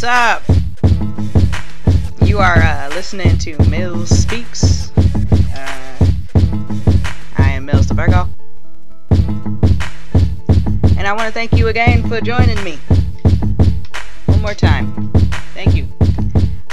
[0.00, 0.42] What's up?
[2.22, 4.90] You are uh, listening to Mills Speaks.
[4.96, 6.06] Uh,
[7.36, 8.26] I am Mills the Virgo.
[10.96, 12.76] And I want to thank you again for joining me.
[14.24, 15.12] One more time.
[15.52, 15.86] Thank you.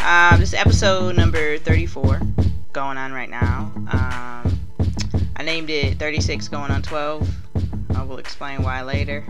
[0.05, 2.21] Um, this is episode number 34
[2.71, 3.73] going on right now.
[3.91, 4.57] Um,
[5.36, 7.30] I named it 36 going on 12.
[7.94, 9.25] I will explain why later.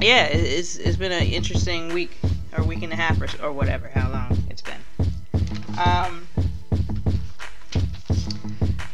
[0.00, 2.16] Yeah, it's it's been an interesting week
[2.56, 4.80] or week and a half or, or whatever, how long it's been.
[5.78, 6.26] Um,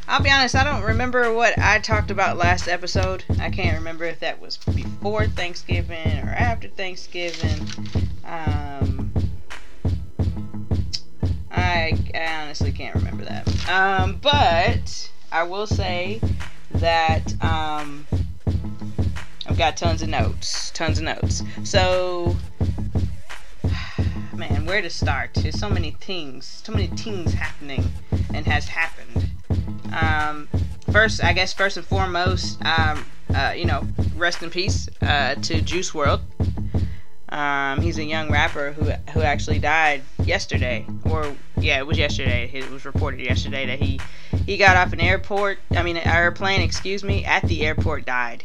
[0.08, 3.22] I'll be honest, I don't remember what I talked about last episode.
[3.38, 7.68] I can't remember if that was before Thanksgiving or after Thanksgiving.
[8.24, 9.12] Um,
[11.50, 13.68] I, I honestly can't remember that.
[13.68, 16.20] Um, but I will say
[16.72, 18.06] that um,
[19.48, 21.42] I've got tons of notes, tons of notes.
[21.64, 22.36] So,
[24.34, 25.34] man, where to start?
[25.34, 27.84] There's so many things, so many things happening,
[28.34, 29.30] and has happened.
[29.92, 30.48] Um,
[30.90, 35.62] first, I guess first and foremost, um, uh, you know, rest in peace uh, to
[35.62, 36.20] Juice WRLD.
[37.28, 42.50] Um, he's a young rapper who who actually died yesterday, or yeah, it was yesterday.
[42.52, 44.00] It was reported yesterday that he
[44.44, 45.58] he got off an airport.
[45.72, 48.44] I mean, an airplane, excuse me, at the airport died.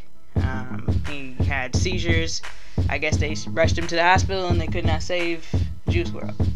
[1.52, 2.42] Had seizures.
[2.88, 5.46] I guess they rushed him to the hospital and they could not save
[5.90, 6.48] Juice WRLD.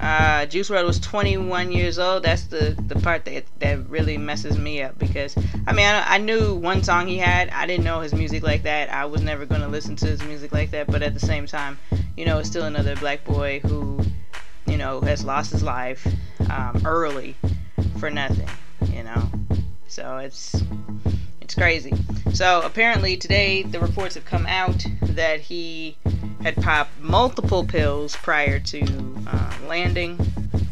[0.00, 2.24] Uh, Juice WRLD was 21 years old.
[2.24, 6.18] That's the, the part that that really messes me up because I mean I, I
[6.18, 7.50] knew one song he had.
[7.50, 8.92] I didn't know his music like that.
[8.92, 10.88] I was never gonna listen to his music like that.
[10.88, 11.78] But at the same time,
[12.16, 14.00] you know, it's still another black boy who,
[14.66, 16.04] you know, has lost his life
[16.50, 17.36] um, early
[18.00, 18.48] for nothing.
[18.92, 19.30] You know,
[19.86, 20.60] so it's
[21.60, 21.92] crazy.
[22.32, 25.98] So apparently today the reports have come out that he
[26.42, 28.80] had popped multiple pills prior to
[29.26, 30.18] uh, landing,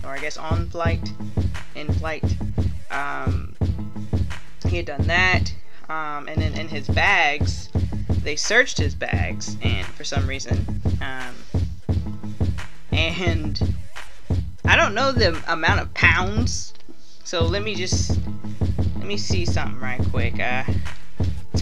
[0.02, 1.12] or I guess on flight,
[1.74, 2.24] in flight.
[2.90, 3.54] Um,
[4.66, 5.52] he had done that,
[5.90, 7.68] um, and then in his bags,
[8.22, 11.34] they searched his bags, and for some reason, um,
[12.92, 13.74] and
[14.64, 16.72] I don't know the amount of pounds.
[17.24, 18.18] So let me just
[19.08, 20.38] me see something right quick.
[20.38, 20.64] Uh,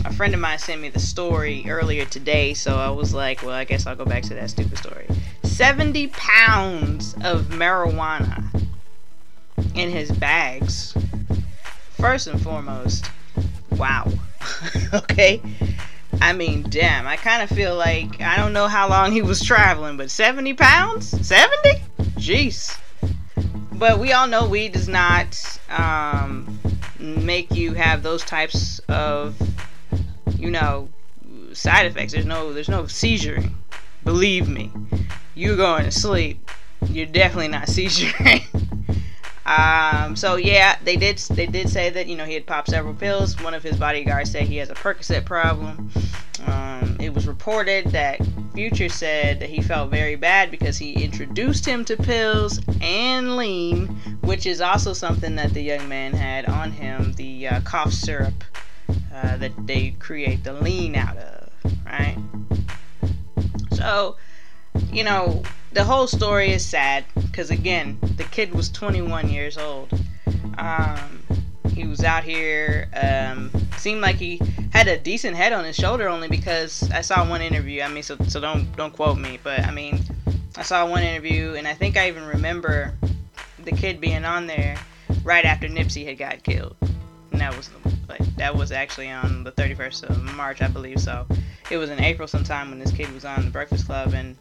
[0.04, 3.54] a friend of mine sent me the story earlier today, so I was like, well,
[3.54, 5.06] I guess I'll go back to that stupid story.
[5.44, 8.44] 70 pounds of marijuana
[9.76, 10.96] in his bags.
[11.92, 13.08] First and foremost,
[13.72, 14.10] wow.
[14.92, 15.40] okay?
[16.20, 19.40] I mean, damn, I kind of feel like I don't know how long he was
[19.40, 21.26] traveling, but 70 pounds?
[21.26, 21.80] 70?
[22.16, 22.76] Jeez.
[23.72, 26.58] But we all know weed does not um,
[26.98, 29.34] make you have those types of
[30.38, 30.88] you know,
[31.52, 32.12] side effects.
[32.12, 33.52] There's no there's no seizuring.
[34.04, 34.70] Believe me.
[35.34, 36.50] You're going to sleep.
[36.88, 38.44] You're definitely not seizuring.
[39.46, 42.94] Um, so yeah, they did they did say that you know he had popped several
[42.94, 43.40] pills.
[43.40, 45.90] One of his bodyguards said he has a Percocet problem.
[46.46, 48.20] Um, it was reported that
[48.54, 53.86] Future said that he felt very bad because he introduced him to pills and lean,
[54.22, 58.44] which is also something that the young man had on him, the uh, cough syrup
[59.14, 61.50] uh, that they create the lean out of,
[61.84, 62.16] right?
[63.72, 64.16] So,
[64.96, 65.42] you know,
[65.72, 69.92] the whole story is sad because again, the kid was 21 years old.
[70.56, 71.22] Um,
[71.74, 72.88] he was out here.
[72.94, 74.40] Um, seemed like he
[74.72, 77.82] had a decent head on his shoulder only because I saw one interview.
[77.82, 80.00] I mean, so so don't don't quote me, but I mean,
[80.56, 82.94] I saw one interview and I think I even remember
[83.64, 84.78] the kid being on there
[85.24, 86.74] right after Nipsey had got killed,
[87.32, 87.68] and that was
[88.08, 91.00] like that was actually on the 31st of March, I believe.
[91.00, 91.26] So
[91.70, 94.36] it was in April sometime when this kid was on the Breakfast Club, and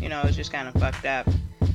[0.00, 1.26] you know it's just kind of fucked up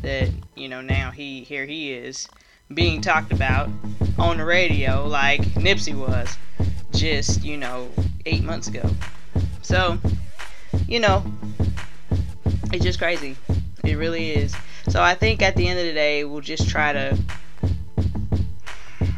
[0.01, 2.27] that you know now he here he is
[2.73, 3.69] being talked about
[4.17, 6.37] on the radio like Nipsey was
[6.91, 7.89] just you know
[8.25, 8.89] eight months ago.
[9.61, 9.97] So
[10.87, 11.23] you know
[12.71, 13.35] it's just crazy.
[13.83, 14.55] It really is.
[14.89, 17.17] So I think at the end of the day, we'll just try to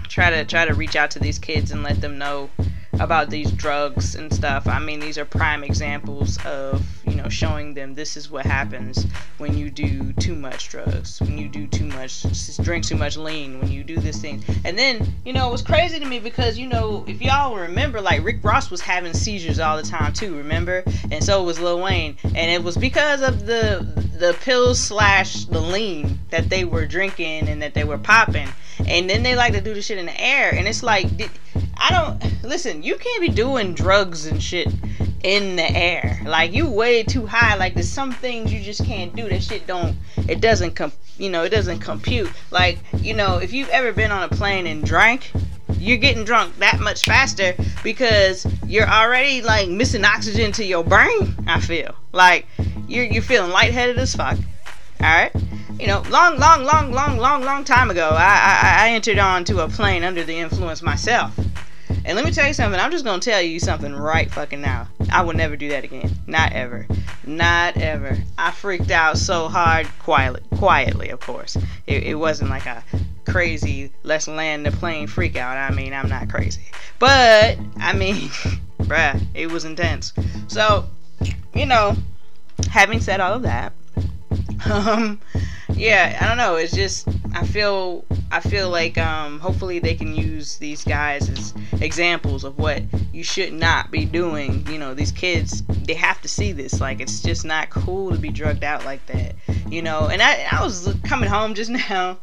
[0.08, 2.50] try to try to reach out to these kids and let them know
[3.00, 4.68] about these drugs and stuff.
[4.68, 9.06] I mean, these are prime examples of, you know, showing them this is what happens
[9.38, 12.26] when you do too much drugs, when you do too much,
[12.64, 14.44] drink too much lean, when you do this thing.
[14.66, 18.02] And then, you know, it was crazy to me because, you know, if y'all remember,
[18.02, 20.84] like Rick Ross was having seizures all the time too, remember?
[21.12, 22.18] And so was Lil Wayne.
[22.24, 27.48] And it was because of the the pills slash the lean that they were drinking
[27.48, 28.48] and that they were popping
[28.88, 31.08] and then they like to do the shit in the air and it's like
[31.80, 34.68] i don't listen you can't be doing drugs and shit
[35.24, 36.22] in the air.
[36.26, 37.56] Like you way too high.
[37.56, 39.28] Like there's some things you just can't do.
[39.28, 39.98] That shit don't.
[40.28, 40.92] It doesn't come.
[41.18, 42.32] You know, it doesn't compute.
[42.52, 45.32] Like you know, if you've ever been on a plane and drank,
[45.80, 51.36] you're getting drunk that much faster because you're already like missing oxygen to your brain.
[51.48, 52.46] I feel like
[52.88, 54.38] you're you're feeling lightheaded as fuck.
[55.02, 55.32] All right.
[55.80, 59.60] You know, long, long, long, long, long, long time ago, I, I, I entered onto
[59.60, 61.38] a plane under the influence myself.
[62.08, 62.80] And let me tell you something.
[62.80, 64.88] I'm just gonna tell you something right fucking now.
[65.12, 66.10] I will never do that again.
[66.26, 66.88] Not ever.
[67.26, 68.18] Not ever.
[68.38, 71.58] I freaked out so hard, quietly, quietly, of course.
[71.86, 72.82] It, it wasn't like a
[73.26, 75.58] crazy let's land the plane freak out.
[75.58, 76.64] I mean, I'm not crazy,
[76.98, 78.16] but I mean,
[78.80, 80.14] bruh, it was intense.
[80.48, 80.86] So,
[81.54, 81.98] you know,
[82.72, 83.74] having said all of that,
[84.72, 85.20] um,
[85.74, 86.56] yeah, I don't know.
[86.56, 91.54] It's just I feel I feel like um, hopefully they can use these guys as
[91.82, 92.84] examples of what
[93.14, 94.66] you should not be doing.
[94.68, 96.80] You know, these kids they have to see this.
[96.82, 99.36] Like it's just not cool to be drugged out like that.
[99.70, 102.18] You know, and I I was coming home just now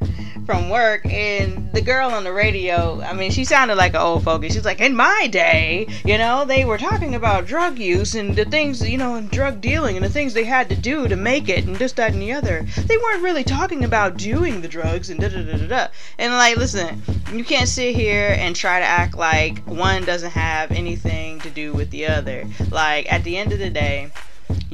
[0.47, 4.25] from work and the girl on the radio, I mean, she sounded like an old
[4.25, 4.49] fogey.
[4.51, 8.45] She's like, in my day, you know, they were talking about drug use and the
[8.45, 11.49] things, you know, and drug dealing and the things they had to do to make
[11.49, 12.67] it and this, that, and the other.
[12.87, 15.87] They weren't really talking about doing the drugs and da da da da da.
[16.19, 17.03] And like, listen,
[17.33, 21.73] you can't sit here and try to act like one doesn't have anything to do
[21.73, 22.45] with the other.
[22.71, 24.11] Like, at the end of the day,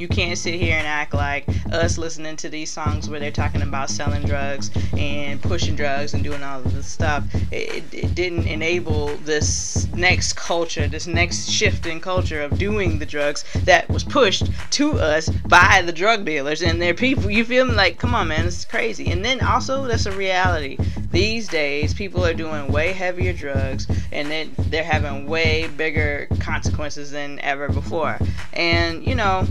[0.00, 3.60] you can't sit here and act like us listening to these songs where they're talking
[3.60, 7.24] about selling drugs and pushing drugs and doing all of this stuff.
[7.52, 13.06] It, it didn't enable this next culture, this next shift in culture of doing the
[13.06, 17.30] drugs that was pushed to us by the drug dealers and their people.
[17.30, 17.74] You feel me?
[17.74, 19.10] Like, come on, man, it's crazy.
[19.10, 20.78] And then also, that's a reality.
[21.10, 27.10] These days, people are doing way heavier drugs and then they're having way bigger consequences
[27.10, 28.18] than ever before.
[28.52, 29.46] And, you know,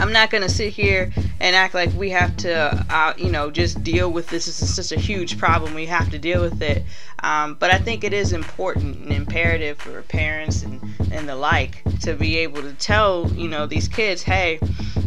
[0.00, 3.84] I'm not to sit here and act like we have to, uh, you know, just
[3.84, 4.46] deal with this.
[4.46, 5.74] This is such a huge problem.
[5.74, 6.84] We have to deal with it.
[7.22, 10.80] Um, but I think it is important and imperative for parents and,
[11.12, 14.58] and the like to be able to tell, you know, these kids, hey,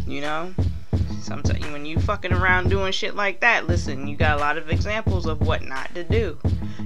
[0.06, 0.54] you know,
[1.22, 4.70] sometimes when you fucking around doing shit like that, listen, you got a lot of
[4.70, 6.38] examples of what not to do.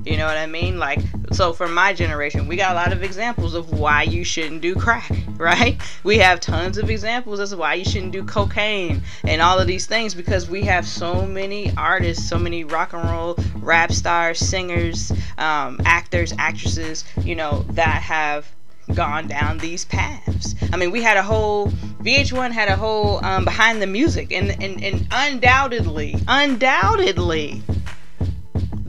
[0.07, 0.79] You know what I mean?
[0.79, 0.99] Like,
[1.33, 4.73] so for my generation, we got a lot of examples of why you shouldn't do
[4.73, 5.81] crack, right?
[6.05, 9.67] We have tons of examples as to why you shouldn't do cocaine and all of
[9.67, 14.39] these things because we have so many artists, so many rock and roll rap stars,
[14.39, 18.49] singers, um, actors, actresses, you know, that have
[18.95, 20.55] gone down these paths.
[20.71, 21.67] I mean, we had a whole
[22.01, 27.61] VH1 had a whole um, behind the music, and, and and undoubtedly, undoubtedly,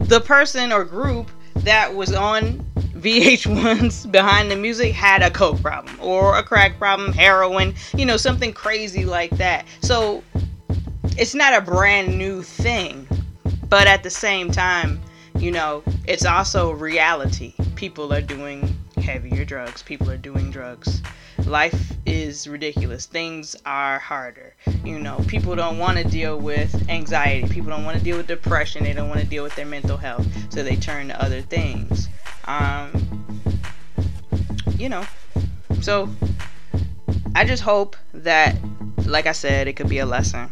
[0.09, 2.65] the person or group that was on
[2.97, 8.17] VH1's Behind the Music had a coke problem or a crack problem, heroin, you know,
[8.17, 9.67] something crazy like that.
[9.83, 10.25] So
[11.19, 13.07] it's not a brand new thing,
[13.69, 14.99] but at the same time,
[15.37, 17.53] you know, it's also reality.
[17.77, 21.03] People are doing heavier drugs, people are doing drugs
[21.47, 23.07] life is ridiculous.
[23.07, 24.55] Things are harder.
[24.85, 27.49] You know, people don't want to deal with anxiety.
[27.49, 28.85] People don't want to deal with depression.
[28.85, 30.27] They don't want to deal with their mental health.
[30.53, 32.09] So they turn to other things.
[32.47, 33.43] Um,
[34.77, 35.05] you know,
[35.81, 36.09] so
[37.35, 38.57] I just hope that,
[39.07, 40.51] like I said, it could be a lesson.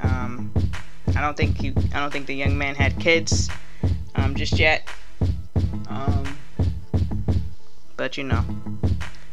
[0.00, 0.52] Um,
[1.16, 3.48] I don't think he, I don't think the young man had kids
[4.14, 4.88] um, just yet.
[5.88, 6.38] Um,
[7.96, 8.44] but you know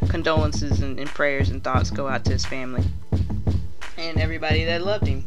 [0.10, 2.84] condolences and, and prayers and thoughts go out to his family
[3.98, 5.26] and everybody that loved him.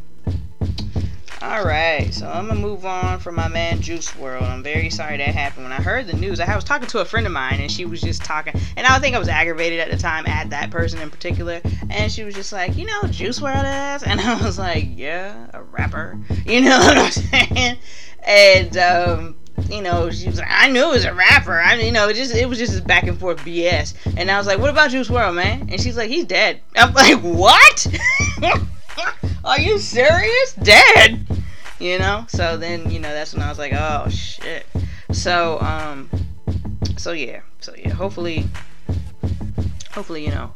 [1.43, 4.43] Alright, so I'm gonna move on from my man Juice WRLD.
[4.43, 5.65] I'm very sorry that happened.
[5.65, 7.87] When I heard the news, I was talking to a friend of mine and she
[7.87, 11.01] was just talking, and I think I was aggravated at the time at that person
[11.01, 11.63] in particular.
[11.89, 14.03] And she was just like, you know, Juice WRLD is?
[14.11, 16.19] And I was like, yeah, a rapper.
[16.45, 17.79] You know what I'm saying?
[18.23, 19.37] And, um,
[19.71, 21.61] you know, she was like, I knew it was a rapper.
[21.61, 23.95] I mean, you know, it just it was just this back and forth BS.
[24.17, 25.69] And I was like, what about Juice WRLD, man?
[25.71, 26.61] And she's like, he's dead.
[26.77, 27.87] I'm like, what?
[29.45, 30.55] Are you serious?
[30.55, 31.27] Dead?
[31.79, 32.27] You know?
[32.29, 34.67] So then, you know, that's when I was like, oh shit.
[35.13, 36.09] So, um,
[36.97, 38.47] so yeah, so yeah, hopefully,
[39.91, 40.53] hopefully, you know,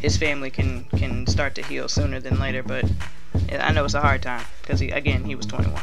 [0.00, 2.62] his family can can start to heal sooner than later.
[2.62, 2.84] But
[3.58, 5.80] I know it's a hard time because he, again, he was 21.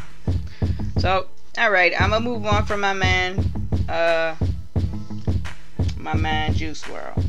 [0.97, 1.27] So
[1.57, 3.45] Alright, I'm gonna move on from my man,
[3.89, 4.35] uh,
[5.97, 7.27] my man Juice WRLD.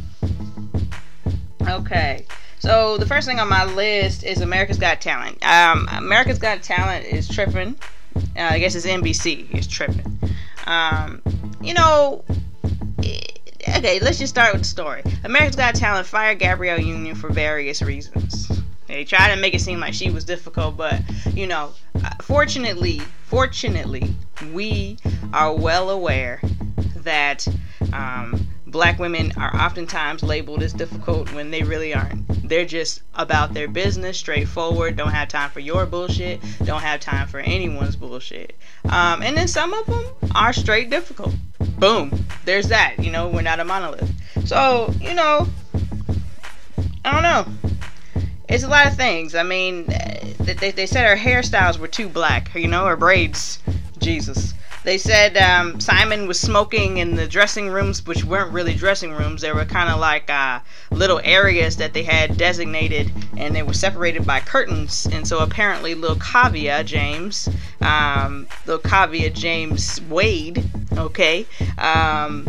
[1.68, 2.24] Okay,
[2.60, 5.44] so the first thing on my list is America's Got Talent.
[5.44, 7.76] Um, America's Got Talent is tripping.
[8.14, 10.18] Uh, I guess it's NBC is tripping.
[10.66, 11.20] Um,
[11.60, 12.24] you know,
[13.00, 15.02] okay, let's just start with the story.
[15.24, 18.52] America's Got Talent fired Gabrielle Union for various reasons.
[18.86, 21.00] They tried to make it seem like she was difficult, but
[21.34, 21.72] you know,
[22.22, 24.14] fortunately, fortunately,
[24.52, 24.98] we
[25.32, 26.40] are well aware
[26.96, 27.46] that
[27.92, 32.48] um, black women are oftentimes labeled as difficult when they really aren't.
[32.48, 37.28] They're just about their business, straightforward, don't have time for your bullshit, don't have time
[37.28, 38.56] for anyone's bullshit.
[38.88, 40.04] Um, and then some of them
[40.34, 41.34] are straight difficult.
[41.78, 42.26] Boom.
[42.44, 42.98] There's that.
[42.98, 44.10] You know, we're not a monolith.
[44.44, 45.48] So, you know,
[47.04, 47.71] I don't know.
[48.52, 49.34] It's a lot of things.
[49.34, 49.86] I mean,
[50.38, 53.58] they, they said her hairstyles were too black, you know, her braids.
[53.98, 54.52] Jesus.
[54.84, 59.40] They said um, Simon was smoking in the dressing rooms, which weren't really dressing rooms.
[59.40, 63.72] They were kind of like uh, little areas that they had designated, and they were
[63.72, 65.06] separated by curtains.
[65.12, 67.48] And so apparently, little Kaavia James,
[67.80, 70.62] um, little Kaavia James Wade,
[70.98, 71.46] okay,
[71.78, 72.46] um,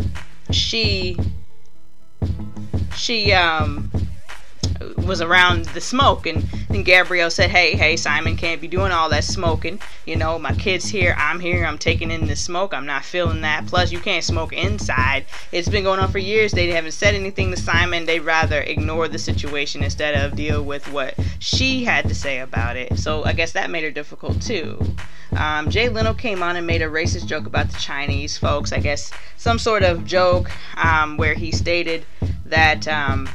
[0.52, 1.18] she
[2.96, 3.90] she um
[5.04, 9.10] was around the smoke and, and Gabrielle said, Hey, hey, Simon can't be doing all
[9.10, 9.80] that smoking.
[10.06, 13.42] You know, my kid's here, I'm here, I'm taking in the smoke, I'm not feeling
[13.42, 13.68] that.
[13.68, 15.26] Plus you can't smoke inside.
[15.52, 16.52] It's been going on for years.
[16.52, 18.06] They haven't said anything to Simon.
[18.06, 22.76] They'd rather ignore the situation instead of deal with what she had to say about
[22.76, 22.98] it.
[22.98, 24.80] So I guess that made her difficult too.
[25.38, 28.72] Um, Jay Leno came on and made a racist joke about the Chinese folks.
[28.72, 32.06] I guess some sort of joke um, where he stated
[32.46, 33.30] that um,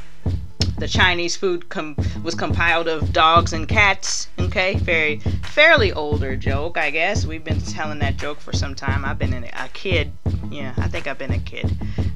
[0.79, 4.29] the Chinese food com- was compiled of dogs and cats.
[4.39, 7.25] Okay, very fairly older joke, I guess.
[7.25, 9.03] We've been telling that joke for some time.
[9.05, 10.11] I've been a kid.
[10.49, 11.69] Yeah, I think I've been a kid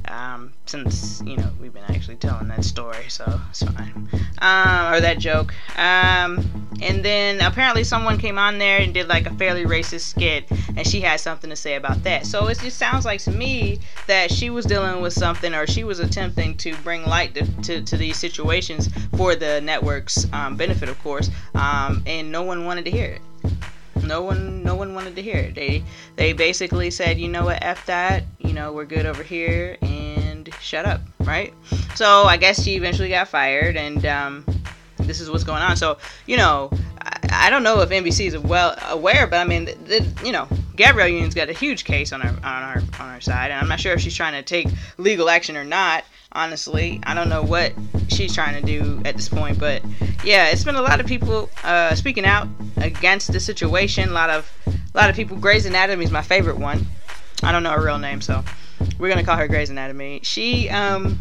[0.08, 4.10] um, since you know we've been actually telling that story, so it's fine.
[4.40, 5.54] Um, or that joke.
[5.78, 10.50] Um, and then apparently someone came on there and did like a fairly racist skit,
[10.76, 12.26] and she had something to say about that.
[12.26, 15.84] So it just sounds like to me that she was dealing with something, or she
[15.84, 20.90] was attempting to bring light to, to, to these situations for the network's um, benefit,
[20.90, 21.30] of course.
[21.56, 23.22] Um, and no one wanted to hear it.
[24.04, 25.56] No one, no one wanted to hear it.
[25.56, 25.84] They,
[26.18, 28.24] they basically said, you know what, f that.
[28.44, 31.54] You know, we're good over here, and shut up, right?
[31.96, 34.46] So I guess she eventually got fired, and um,
[34.98, 35.76] this is what's going on.
[35.76, 36.72] So, you know,
[37.02, 40.32] I, I don't know if NBC is well aware, but I mean, the, the, you
[40.32, 43.60] know, Gabrielle Union's got a huge case on her on her on her side, and
[43.60, 46.04] I'm not sure if she's trying to take legal action or not.
[46.32, 47.74] Honestly, I don't know what
[48.08, 49.84] she's trying to do at this point, but
[50.24, 52.48] yeah, it's been a lot of people uh, speaking out
[52.78, 54.10] against the situation.
[54.10, 55.38] A lot of a lot of people.
[55.38, 56.88] Grey's Anatomy is my favorite one.
[57.44, 58.44] I don't know her real name, so
[58.98, 60.22] we're gonna call her Grey's Anatomy.
[60.24, 61.20] She um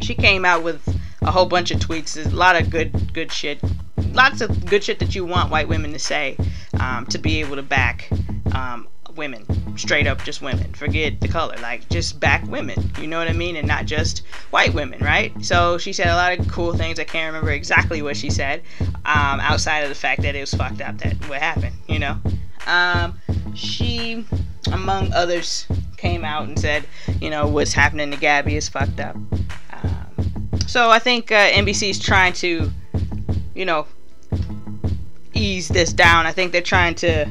[0.00, 0.82] she came out with
[1.22, 2.16] a whole bunch of tweets.
[2.24, 3.60] a lot of good good shit.
[4.12, 6.36] Lots of good shit that you want white women to say
[6.80, 8.08] um, to be able to back
[8.54, 9.44] um, women,
[9.76, 10.72] straight up just women.
[10.74, 12.90] Forget the color, like just back women.
[13.00, 13.56] You know what I mean?
[13.56, 15.32] And not just white women, right?
[15.44, 16.98] So she said a lot of cool things.
[16.98, 18.62] I can't remember exactly what she said,
[19.04, 21.76] um, outside of the fact that it was fucked up that what happened.
[21.88, 22.18] You know,
[22.66, 23.18] um,
[23.54, 24.24] she,
[24.68, 26.84] among others, came out and said,
[27.20, 29.16] you know, what's happening to Gabby is fucked up.
[30.66, 32.70] So I think uh, NBC is trying to,
[33.54, 33.86] you know,
[35.32, 36.26] ease this down.
[36.26, 37.26] I think they're trying to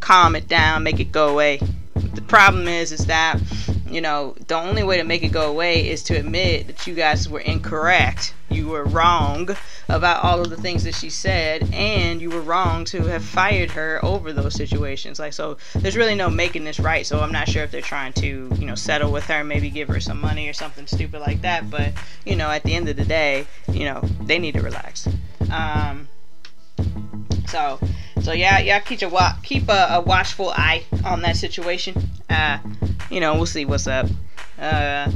[0.00, 1.60] calm it down, make it go away.
[2.14, 3.40] The problem is, is that
[3.90, 6.94] you know, the only way to make it go away is to admit that you
[6.94, 8.34] guys were incorrect.
[8.50, 9.48] You were wrong
[9.88, 13.70] about all of the things that she said, and you were wrong to have fired
[13.70, 15.18] her over those situations.
[15.18, 17.06] Like, so there's really no making this right.
[17.06, 19.88] So I'm not sure if they're trying to, you know, settle with her, maybe give
[19.88, 21.70] her some money or something stupid like that.
[21.70, 21.92] But,
[22.26, 25.08] you know, at the end of the day, you know, they need to relax.
[25.50, 26.08] Um,
[27.48, 27.80] so,
[28.22, 32.10] so yeah, yeah, keep a wa- keep a, a, watchful eye on that situation.
[32.28, 32.58] Uh,
[33.10, 34.06] you know, we'll see what's up.
[34.58, 35.10] Uh,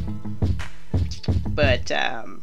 [1.49, 2.42] but um,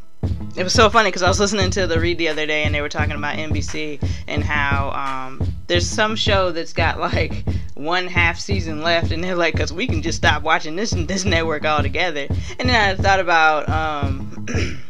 [0.59, 2.75] it was so funny because I was listening to the read the other day, and
[2.75, 8.07] they were talking about NBC and how um, there's some show that's got like one
[8.07, 11.63] half season left, and they're like, "Cause we can just stop watching this this network
[11.63, 12.27] altogether."
[12.59, 13.69] And then I thought about.
[13.69, 14.45] Um,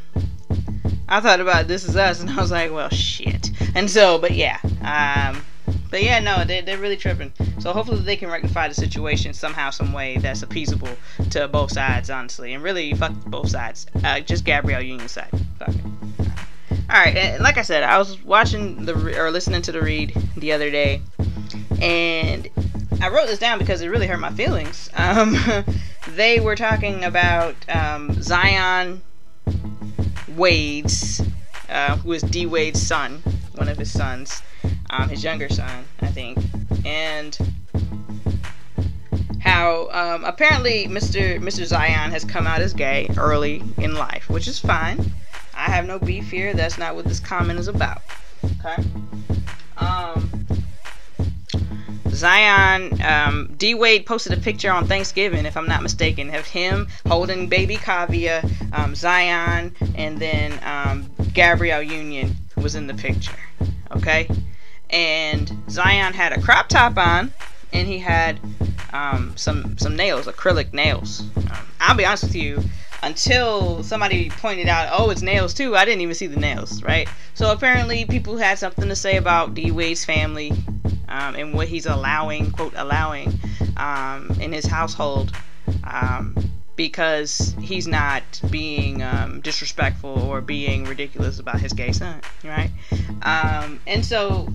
[1.12, 3.50] I thought about This Is Us, and I was like, well, shit.
[3.74, 5.44] And so, but yeah, um,
[5.90, 7.34] but yeah, no, they, they're really tripping.
[7.60, 10.96] So hopefully they can rectify the situation somehow, some way that's appeasable
[11.32, 12.54] to both sides, honestly.
[12.54, 13.88] And really, fuck both sides.
[14.04, 15.32] Uh, just Gabrielle Union side.
[15.68, 20.16] All right, and like I said, I was watching the or listening to the read
[20.38, 21.01] the other day,
[21.82, 22.48] and
[23.01, 24.89] I wrote this down because it really hurt my feelings.
[24.98, 25.38] Um,
[26.16, 29.01] they were talking about um, Zion
[30.36, 31.22] Wade's,
[31.70, 33.22] uh, who is D Wade's son,
[33.56, 34.42] one of his sons,
[34.89, 36.39] um, his younger son, I think,
[36.86, 37.38] and
[39.39, 41.39] how um, apparently Mr.
[41.39, 41.66] Mr.
[41.66, 45.12] Zion has come out as gay early in life, which is fine.
[45.60, 46.54] I have no beef here.
[46.54, 48.01] That's not what this comment is about.
[48.46, 48.82] Okay.
[49.78, 50.48] Um,
[52.08, 56.88] Zion, um, D Wade posted a picture on Thanksgiving, if I'm not mistaken, of him
[57.06, 63.38] holding baby Kaavia, um, Zion, and then um, Gabrielle Union was in the picture.
[63.92, 64.30] Okay?
[64.89, 67.34] And Zion had a crop top on,
[67.74, 68.39] and he had
[68.94, 71.22] um, some some nails, acrylic nails.
[71.36, 72.63] Um, I'll be honest with you,
[73.03, 75.75] until somebody pointed out, oh, it's nails too.
[75.75, 77.08] I didn't even see the nails, right?
[77.34, 80.51] So apparently, people had something to say about D Wade's family
[81.08, 83.34] um, and what he's allowing, quote, allowing
[83.77, 85.32] um, in his household.
[85.84, 86.36] Um,
[86.79, 92.72] because he's not being um, disrespectful or being ridiculous about his gay son, right?
[93.24, 94.48] Um, and so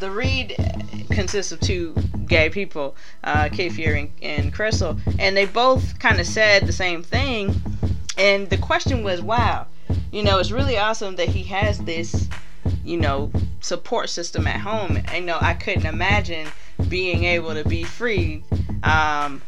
[0.00, 0.56] the read
[1.12, 1.94] consists of two
[2.26, 6.72] gay people, uh, Kid Fury and, and Crissle, and they both kind of said the
[6.72, 7.54] same thing.
[8.20, 9.66] And the question was, wow,
[10.12, 12.28] you know, it's really awesome that he has this,
[12.84, 14.98] you know, support system at home.
[14.98, 16.46] And, you know, I couldn't imagine
[16.90, 18.44] being able to be free
[18.82, 19.42] um,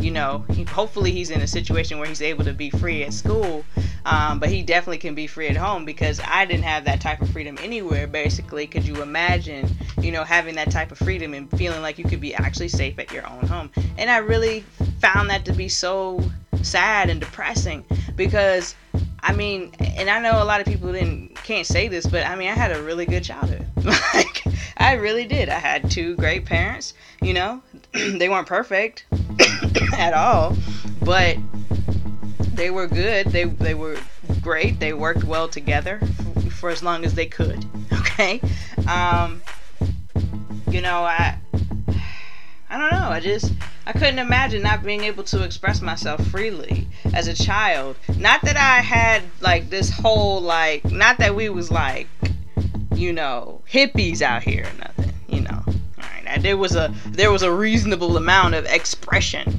[0.00, 3.12] you know, he, hopefully he's in a situation where he's able to be free at
[3.12, 3.64] school,
[4.08, 7.20] um, but he definitely can be free at home because I didn't have that type
[7.20, 8.06] of freedom anywhere.
[8.06, 9.68] Basically, could you imagine,
[10.00, 12.98] you know, having that type of freedom and feeling like you could be actually safe
[12.98, 13.70] at your own home?
[13.98, 14.64] And I really
[15.00, 16.22] found that to be so
[16.62, 17.84] sad and depressing
[18.16, 18.74] because
[19.20, 22.34] I mean, and I know a lot of people didn't can't say this, but I
[22.34, 23.66] mean, I had a really good childhood.
[23.84, 24.42] like
[24.78, 25.50] I really did.
[25.50, 26.94] I had two great parents.
[27.20, 27.62] You know,
[27.92, 29.04] they weren't perfect
[29.98, 30.56] at all,
[31.02, 31.36] but
[32.58, 33.28] they were good.
[33.28, 33.96] They they were
[34.42, 34.80] great.
[34.80, 36.00] They worked well together
[36.34, 37.64] for, for as long as they could.
[38.20, 38.40] Okay.
[38.88, 39.40] Um,
[40.68, 41.38] you know, I
[42.68, 43.10] I don't know.
[43.10, 43.52] I just
[43.86, 47.96] I couldn't imagine not being able to express myself freely as a child.
[48.16, 52.08] Not that I had like this whole like not that we was like
[52.96, 55.12] you know hippies out here or nothing.
[55.28, 55.62] You know,
[55.96, 56.42] right.
[56.42, 59.57] There was a there was a reasonable amount of expression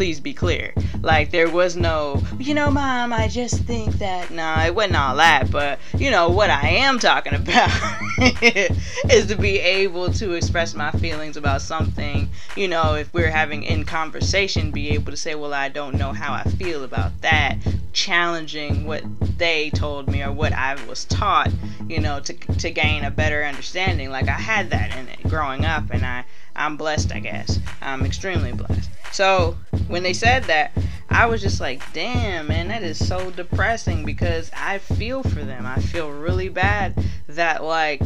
[0.00, 0.72] please be clear.
[1.02, 4.30] Like there was no, you know, mom, I just think that.
[4.30, 5.50] No, it wasn't all that.
[5.50, 7.70] But you know what I am talking about
[8.40, 12.30] is to be able to express my feelings about something.
[12.56, 16.14] You know, if we're having in conversation, be able to say, well, I don't know
[16.14, 17.58] how I feel about that.
[17.92, 19.02] Challenging what
[19.38, 21.50] they told me or what I was taught.
[21.88, 24.10] You know, to to gain a better understanding.
[24.10, 26.24] Like I had that in it growing up, and I
[26.54, 27.58] I'm blessed, I guess.
[27.80, 28.90] I'm extremely blessed.
[29.12, 29.56] So
[29.88, 30.72] when they said that,
[31.08, 35.66] I was just like, damn, man, that is so depressing because I feel for them.
[35.66, 38.00] I feel really bad that, like,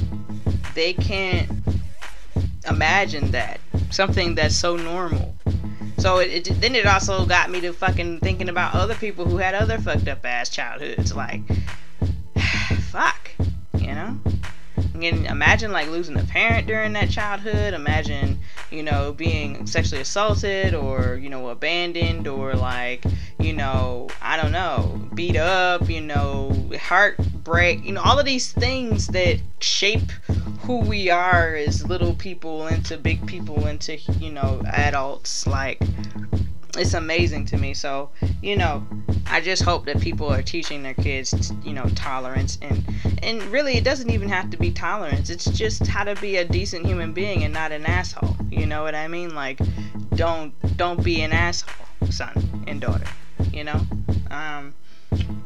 [0.74, 1.50] they can't
[2.68, 3.60] imagine that.
[3.90, 5.34] Something that's so normal.
[5.98, 9.36] So it, it, then it also got me to fucking thinking about other people who
[9.36, 11.14] had other fucked up ass childhoods.
[11.14, 11.40] Like,
[12.90, 13.30] fuck,
[13.78, 14.18] you know?
[14.94, 17.74] And imagine like losing a parent during that childhood.
[17.74, 18.38] Imagine,
[18.70, 23.04] you know, being sexually assaulted or, you know, abandoned or like,
[23.38, 28.52] you know, I don't know, beat up, you know, heartbreak, you know, all of these
[28.52, 30.10] things that shape
[30.64, 35.46] who we are as little people into big people into, you know, adults.
[35.46, 35.78] Like,
[36.78, 37.74] it's amazing to me.
[37.74, 38.10] So,
[38.42, 38.86] you know,
[39.26, 42.82] I just hope that people are teaching their kids, you know, tolerance and
[43.22, 45.28] and really it doesn't even have to be tolerance.
[45.28, 48.36] It's just how to be a decent human being and not an asshole.
[48.50, 49.34] You know what I mean?
[49.34, 49.60] Like
[50.14, 53.06] don't don't be an asshole, son and daughter,
[53.52, 53.80] you know?
[54.30, 54.74] Um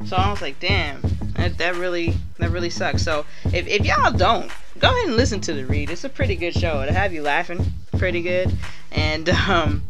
[0.07, 1.02] so I was like, damn,
[1.35, 3.02] that, that really that really sucks.
[3.02, 5.90] So if, if y'all don't, go ahead and listen to the read.
[5.90, 6.82] It's a pretty good show.
[6.82, 8.52] It'll have you laughing pretty good.
[8.92, 9.82] And um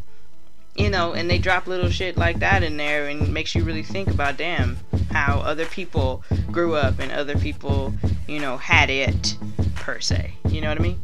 [0.75, 3.83] you know, and they drop little shit like that in there and makes you really
[3.83, 4.79] think about damn
[5.11, 6.23] how other people
[6.53, 7.93] grew up and other people,
[8.29, 9.37] you know, had it
[9.75, 10.35] per se.
[10.49, 11.01] You know what I mean?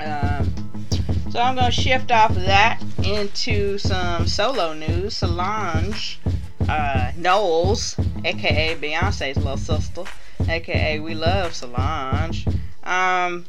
[0.00, 0.86] Um,
[1.30, 5.16] so I'm gonna shift off of that into some solo news.
[5.16, 6.18] Solange
[6.68, 10.04] uh, Knowles, aka Beyonce's little sister,
[10.48, 12.46] aka We Love Solange.
[12.84, 13.44] Um,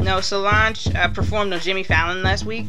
[0.00, 2.68] no, Solange uh, performed on Jimmy Fallon last week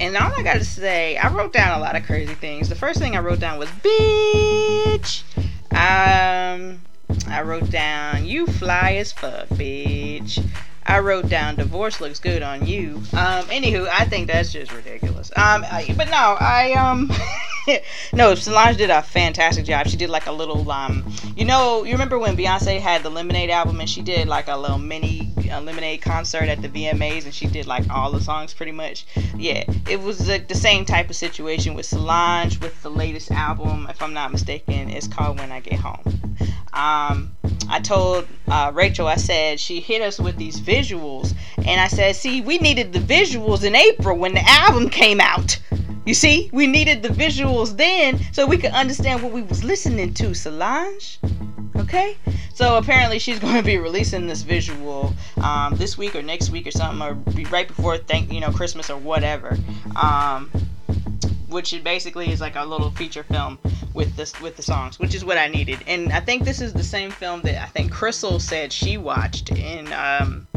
[0.00, 2.68] and all I gotta say, I wrote down a lot of crazy things.
[2.68, 5.22] The first thing I wrote down was bitch.
[5.70, 6.80] Um,
[7.28, 10.44] I wrote down you fly as fuck, bitch.
[10.84, 12.96] I wrote down divorce looks good on you.
[13.12, 15.30] Um, anywho, I think that's just ridiculous.
[15.36, 17.10] Um, I, but no, I um,
[18.12, 19.86] no, Solange did a fantastic job.
[19.86, 21.04] She did like a little, um,
[21.36, 24.56] you know, you remember when Beyonce had the Lemonade album and she did like a
[24.56, 28.54] little mini uh, Lemonade concert at the VMAs and she did like all the songs
[28.54, 29.06] pretty much.
[29.36, 34.02] Yeah, it was the same type of situation with Solange with the latest album, if
[34.02, 34.90] I'm not mistaken.
[34.90, 36.36] It's called When I Get Home.
[36.72, 37.36] Um,
[37.68, 42.16] I told uh, Rachel, I said she hit us with these visuals, and I said,
[42.16, 45.58] see, we needed the visuals in April when the album came out.
[46.04, 50.14] You see, we needed the visuals then so we could understand what we was listening
[50.14, 51.20] to, Solange.
[51.76, 52.16] Okay,
[52.54, 56.66] so apparently she's going to be releasing this visual um, this week or next week
[56.66, 59.56] or something, or be right before thank you know Christmas or whatever.
[59.94, 60.50] Um,
[61.48, 63.58] which basically is like a little feature film
[63.94, 65.80] with this with the songs, which is what I needed.
[65.86, 69.50] And I think this is the same film that I think Crissle said she watched
[69.50, 70.48] in um,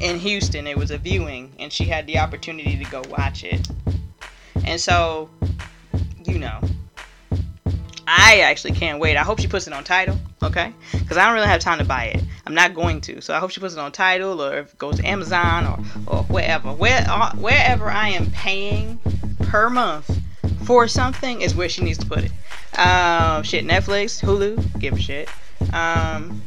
[0.00, 0.66] in Houston.
[0.66, 3.66] It was a viewing, and she had the opportunity to go watch it.
[4.66, 5.30] And so,
[6.24, 6.60] you know,
[8.06, 9.16] I actually can't wait.
[9.16, 10.72] I hope she puts it on Tidal, okay?
[10.92, 12.22] Because I don't really have time to buy it.
[12.46, 13.20] I'm not going to.
[13.20, 15.78] So I hope she puts it on Tidal or if it goes to Amazon or,
[16.14, 16.72] or wherever.
[16.72, 19.00] Where, uh, wherever I am paying
[19.40, 20.20] per month
[20.64, 22.32] for something is where she needs to put it.
[22.78, 25.28] Um, shit, Netflix, Hulu, give a shit.
[25.72, 26.42] Um,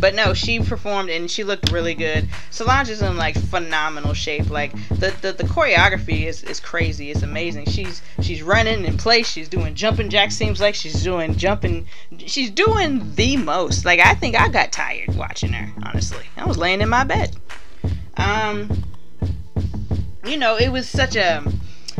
[0.00, 2.28] but no, she performed and she looked really good.
[2.50, 4.50] Solange is in like phenomenal shape.
[4.50, 7.10] Like the, the, the choreography is, is crazy.
[7.10, 7.66] It's amazing.
[7.66, 9.28] She's she's running in place.
[9.28, 10.36] She's doing jumping jacks.
[10.36, 11.86] Seems like she's doing jumping.
[12.26, 13.84] She's doing the most.
[13.84, 15.72] Like I think I got tired watching her.
[15.84, 17.36] Honestly, I was laying in my bed.
[18.16, 18.84] Um,
[20.24, 21.44] you know, it was such a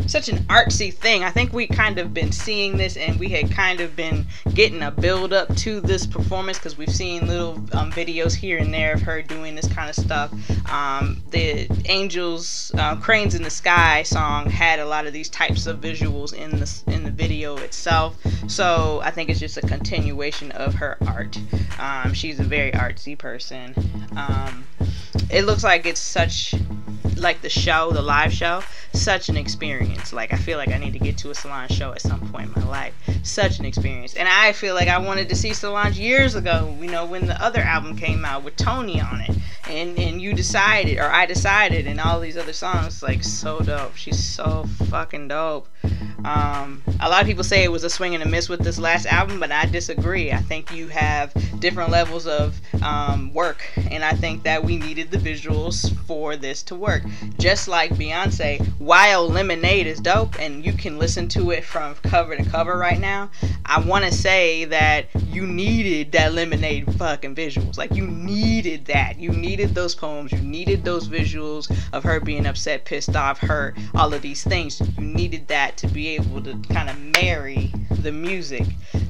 [0.09, 1.23] such an artsy thing.
[1.23, 4.83] I think we kind of been seeing this, and we had kind of been getting
[4.83, 8.95] a build up to this performance because we've seen little um, videos here and there
[8.95, 10.33] of her doing this kind of stuff.
[10.71, 15.67] Um, the Angels, uh, Cranes in the Sky song had a lot of these types
[15.67, 18.17] of visuals in the in the video itself.
[18.47, 21.39] So I think it's just a continuation of her art.
[21.79, 23.75] Um, she's a very artsy person.
[24.17, 24.67] Um,
[25.31, 26.55] it looks like it's such
[27.21, 30.13] like the show, the live show, such an experience.
[30.13, 32.47] Like I feel like I need to get to a Solange show at some point
[32.47, 32.95] in my life.
[33.23, 34.15] Such an experience.
[34.15, 37.43] And I feel like I wanted to see Solange years ago, you know, when the
[37.43, 39.37] other album came out with Tony on it.
[39.69, 43.97] And and you decided or I decided and all these other songs like so dope.
[43.97, 45.69] She's so fucking dope.
[46.25, 48.79] Um, a lot of people say it was a swing and a miss with this
[48.79, 50.33] last album, but I disagree.
[50.33, 55.11] I think you have different levels of um, work, and I think that we needed
[55.11, 57.05] the visuals for this to work.
[57.39, 62.37] Just like Beyonce, while Lemonade is dope and you can listen to it from cover
[62.37, 63.31] to cover right now,
[63.65, 67.79] I want to say that you needed that Lemonade fucking visuals.
[67.79, 69.19] Like, you needed that.
[69.19, 70.33] You needed those poems.
[70.33, 74.81] You needed those visuals of her being upset, pissed off, hurt, all of these things.
[74.99, 78.65] You needed that to be able to kind of marry the music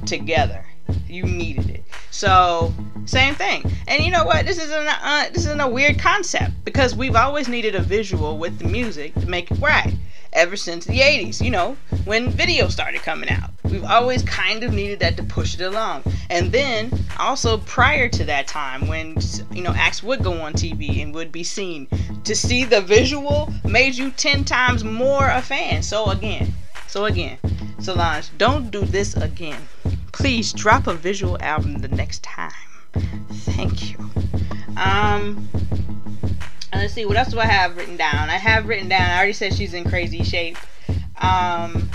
[0.05, 0.65] together.
[1.07, 1.83] You needed it.
[2.11, 2.73] So
[3.05, 3.63] same thing.
[3.87, 4.45] And you know what?
[4.45, 8.37] This isn't a, uh, this isn't a weird concept because we've always needed a visual
[8.37, 9.93] with the music to make it right.
[10.33, 13.49] Ever since the 80s, you know, when video started coming out.
[13.63, 16.03] We've always kind of needed that to push it along.
[16.29, 19.17] And then also prior to that time when
[19.51, 21.87] you know acts would go on TV and would be seen,
[22.23, 25.81] to see the visual made you 10 times more a fan.
[25.81, 26.53] So again,
[26.89, 27.37] so again,
[27.79, 29.61] Solange, don't do this again.
[30.11, 32.51] Please drop a visual album the next time.
[33.29, 33.97] Thank you.
[34.75, 35.47] Um
[36.73, 38.29] let's see what else do I have written down.
[38.29, 39.01] I have written down.
[39.01, 40.57] I already said she's in crazy shape.
[41.21, 41.91] Um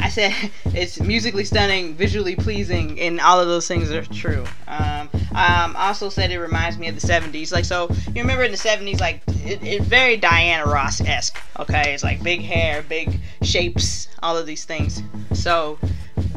[0.00, 0.32] I said
[0.66, 4.44] it's musically stunning, visually pleasing, and all of those things are true.
[4.66, 7.52] Um, um, also said it reminds me of the 70s.
[7.52, 11.36] Like, so you remember in the 70s, like, it, it very Diana Ross esque.
[11.58, 15.02] Okay, it's like big hair, big shapes, all of these things.
[15.32, 15.78] So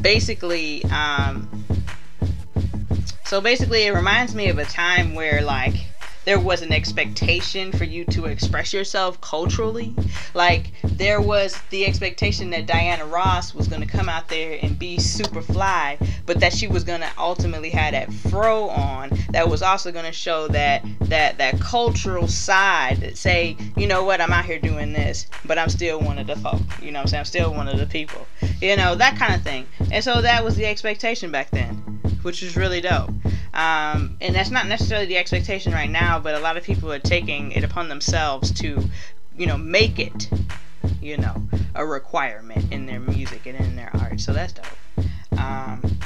[0.02, 1.50] basically, um,
[3.26, 5.74] so basically, it reminds me of a time where, like,
[6.26, 9.94] there was an expectation for you to express yourself culturally.
[10.34, 15.00] Like there was the expectation that Diana Ross was to come out there and be
[15.00, 19.92] super fly, but that she was to ultimately have that fro on that was also
[20.06, 24.60] to show that that that cultural side that say, you know what, I'm out here
[24.60, 26.62] doing this, but I'm still one of the folk.
[26.82, 27.20] You know what I'm saying?
[27.20, 28.26] I'm still one of the people.
[28.62, 29.66] You know, that kind of thing.
[29.92, 31.76] And so that was the expectation back then,
[32.22, 33.12] which was really dope.
[33.54, 37.00] Um, and that's not necessarily the expectation right now, but a lot of people are
[37.00, 38.84] taking it upon themselves to,
[39.38, 40.30] you know, make it,
[41.00, 41.44] you know,
[41.76, 44.20] a requirement in their music and in their art.
[44.20, 44.66] So that's dope.
[45.40, 46.00] Um,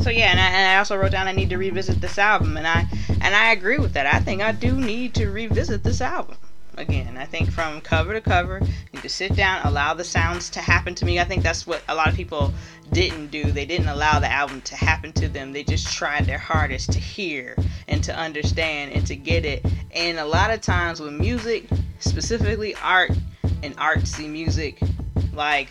[0.00, 2.56] so yeah, and I, and I, also wrote down I need to revisit this album,
[2.56, 2.86] and I
[3.20, 4.12] and I agree with that.
[4.12, 6.36] I think I do need to revisit this album.
[6.82, 7.16] Again.
[7.16, 8.60] I think from cover to cover,
[8.92, 11.18] you to sit down, allow the sounds to happen to me.
[11.18, 12.52] I think that's what a lot of people
[12.92, 13.50] didn't do.
[13.50, 15.52] They didn't allow the album to happen to them.
[15.52, 17.56] They just tried their hardest to hear
[17.88, 19.64] and to understand and to get it.
[19.94, 21.68] And a lot of times with music,
[22.00, 23.12] specifically art
[23.62, 24.78] and artsy music,
[25.32, 25.70] like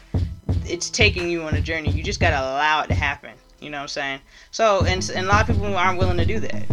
[0.65, 1.91] it's taking you on a journey.
[1.91, 3.31] You just gotta allow it to happen.
[3.59, 4.19] You know what I'm saying?
[4.49, 6.65] So, and, and a lot of people aren't willing to do that.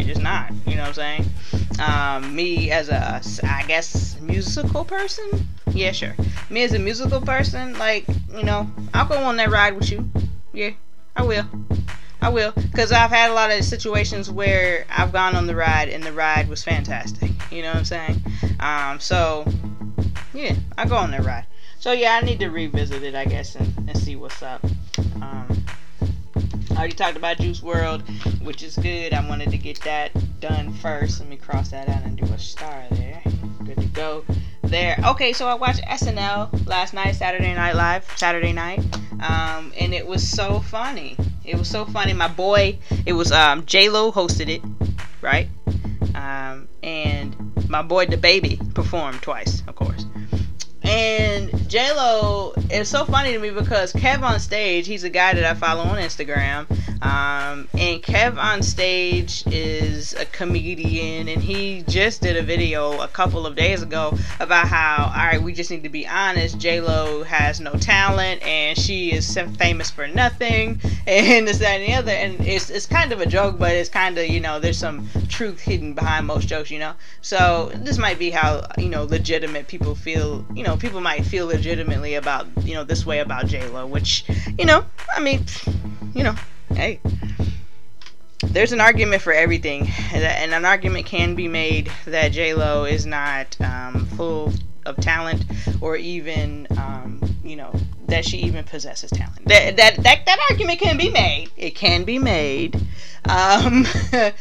[0.00, 0.50] You're just not.
[0.66, 1.24] You know what I'm saying?
[1.78, 5.46] Um, me as a, I guess, musical person.
[5.72, 6.16] Yeah, sure.
[6.48, 10.10] Me as a musical person, like, you know, I'll go on that ride with you.
[10.54, 10.70] Yeah,
[11.14, 11.44] I will.
[12.22, 15.88] I will, because I've had a lot of situations where I've gone on the ride
[15.88, 17.30] and the ride was fantastic.
[17.50, 18.24] You know what I'm saying?
[18.58, 19.46] Um, so,
[20.32, 21.46] yeah, I go on that ride.
[21.78, 24.64] So yeah, I need to revisit it, I guess, and, and see what's up.
[26.72, 29.12] I already talked about Juice WRLD, which is good.
[29.12, 31.20] I wanted to get that done first.
[31.20, 33.22] Let me cross that out and do a star there.
[33.64, 34.24] Good to go
[34.62, 34.98] there.
[35.06, 38.80] Okay, so I watched SNL last night, Saturday Night Live, Saturday night,
[39.20, 41.16] um, and it was so funny.
[41.44, 42.12] It was so funny.
[42.12, 44.62] My boy, it was um, J Lo hosted it,
[45.20, 45.48] right?
[46.14, 47.36] Um, and
[47.68, 50.04] my boy DaBaby performed twice, of course.
[50.90, 55.34] And J Lo is so funny to me because Kev on stage, he's a guy
[55.34, 56.68] that I follow on Instagram.
[57.02, 63.08] Um, and Kev on stage is a comedian, and he just did a video a
[63.08, 66.58] couple of days ago about how, all right, we just need to be honest.
[66.58, 71.88] J Lo has no talent, and she is famous for nothing, and this, that, and
[71.88, 72.12] the other.
[72.12, 75.08] And it's it's kind of a joke, but it's kind of you know there's some
[75.28, 76.94] truth hidden behind most jokes, you know.
[77.20, 81.24] So this might be how you know legitimate people feel, you know know, people might
[81.24, 84.24] feel legitimately about, you know, this way about J-Lo, which,
[84.58, 85.44] you know, I mean,
[86.14, 86.34] you know,
[86.70, 87.00] hey,
[88.46, 93.60] there's an argument for everything, and an argument can be made that J-Lo is not
[93.60, 94.52] um, full
[94.86, 95.44] of talent
[95.80, 97.72] or even, um, you know,
[98.06, 99.46] that she even possesses talent.
[99.46, 101.50] That, that, that, that argument can be made.
[101.56, 102.74] It can be made.
[103.28, 103.84] Um,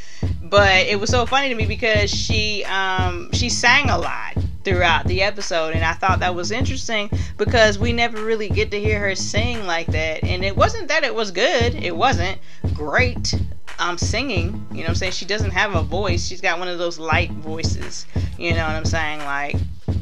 [0.41, 5.05] but it was so funny to me because she, um, she sang a lot throughout
[5.05, 8.99] the episode and I thought that was interesting because we never really get to hear
[8.99, 10.23] her sing like that.
[10.23, 11.75] And it wasn't that it was good.
[11.75, 12.37] It wasn't
[12.73, 13.33] great
[13.79, 15.11] um singing you know what I'm saying?
[15.13, 16.27] She doesn't have a voice.
[16.27, 18.05] She's got one of those light voices
[18.37, 19.19] you know what I'm saying?
[19.19, 19.55] Like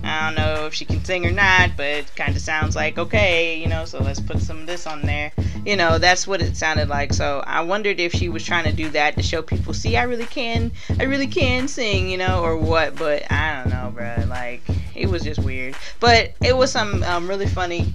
[0.04, 2.97] I don't know if she can sing or not, but it kind of sounds like
[2.97, 5.32] okay, you know, so let's put some of this on there.
[5.65, 7.13] You know, that's what it sounded like.
[7.13, 10.04] So I wondered if she was trying to do that to show people, see, I
[10.04, 14.26] really can, I really can sing, you know, or what, but I don't know, bro.
[14.28, 14.62] Like,
[14.95, 15.76] it was just weird.
[16.00, 17.93] But it was some um, really funny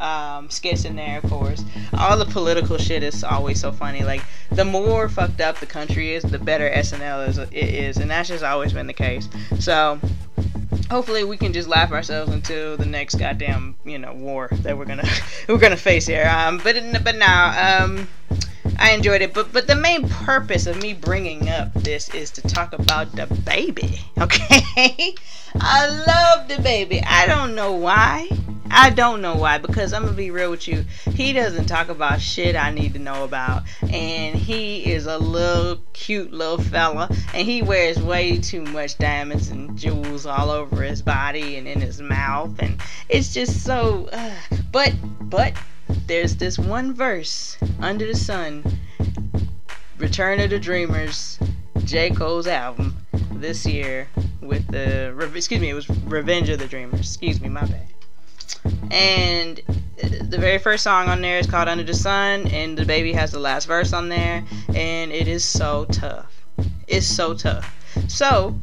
[0.00, 1.64] um, skits in there, of course.
[1.94, 4.02] All the political shit is always so funny.
[4.02, 8.10] Like, the more fucked up the country is, the better SNL is, it is, and
[8.10, 9.28] that's just always been the case.
[9.60, 10.00] So,
[10.90, 14.84] hopefully we can just laugh ourselves into the next goddamn you know war that we're
[14.84, 15.08] gonna
[15.48, 16.28] we're gonna face here.
[16.28, 18.08] Um, but but now um,
[18.78, 19.34] I enjoyed it.
[19.34, 23.26] But but the main purpose of me bringing up this is to talk about the
[23.44, 24.00] baby.
[24.22, 25.16] Okay,
[25.56, 27.02] I love DaBaby.
[27.04, 28.28] I don't know why.
[28.74, 30.86] I don't know why, because I'm gonna be real with you.
[31.12, 35.82] He doesn't talk about shit I need to know about, and he is a little
[35.92, 41.02] cute little fella, and he wears way too much diamonds and jewels all over his
[41.02, 42.80] body and in his mouth, and
[43.10, 44.08] it's just so.
[44.10, 44.34] Uh,
[44.70, 45.52] but but
[46.06, 48.64] there's this one verse under the sun,
[49.98, 51.38] Return of the Dreamers,
[51.84, 52.96] J Cole's album
[53.32, 54.08] this year
[54.40, 57.00] with the excuse me, it was Revenge of the Dreamers.
[57.00, 57.91] Excuse me, my bad
[58.90, 59.60] and
[60.00, 63.38] the very first song on there is called Under the Sun, and DaBaby has the
[63.38, 66.44] last verse on there, and it is so tough.
[66.86, 67.74] It's so tough.
[68.08, 68.58] So,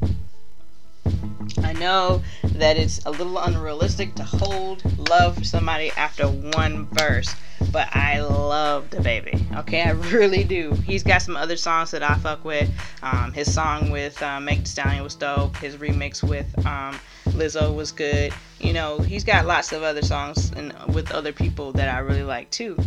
[1.58, 7.34] I know that it's a little unrealistic to hold love for somebody after one verse,
[7.72, 9.58] but I love DaBaby.
[9.60, 10.74] Okay, I really do.
[10.86, 12.70] He's got some other songs that I fuck with.
[13.02, 15.58] Um, his song with uh, Meg Thee Stallion was dope.
[15.58, 18.34] His remix with um, Lizzo was good.
[18.60, 22.24] You know, he's got lots of other songs and with other people that I really
[22.24, 22.78] like too.